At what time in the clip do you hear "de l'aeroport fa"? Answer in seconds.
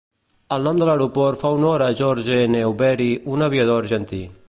0.83-1.53